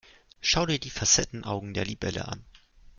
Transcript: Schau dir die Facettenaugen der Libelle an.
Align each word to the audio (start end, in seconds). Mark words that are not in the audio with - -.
Schau 0.41 0.65
dir 0.65 0.79
die 0.79 0.89
Facettenaugen 0.89 1.75
der 1.75 1.85
Libelle 1.85 2.27
an. 2.27 2.43